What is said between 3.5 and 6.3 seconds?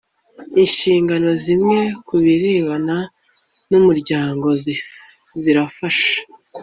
n umuryango zirafasha